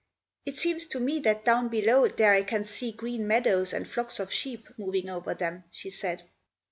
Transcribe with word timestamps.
"It 0.47 0.57
seems 0.57 0.87
to 0.87 0.99
me 0.99 1.19
that 1.19 1.45
down 1.45 1.67
below 1.69 2.07
there 2.07 2.33
I 2.33 2.41
can 2.41 2.63
see 2.63 2.91
green 2.91 3.27
meadows 3.27 3.71
and 3.71 3.87
flocks 3.87 4.19
of 4.19 4.33
sheep 4.33 4.67
moving 4.75 5.09
over 5.09 5.35
them," 5.35 5.65
she 5.69 5.91
said. 5.91 6.23